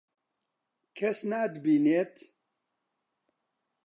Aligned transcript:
کەس 0.97 1.19
ناتبینێت. 1.31 2.15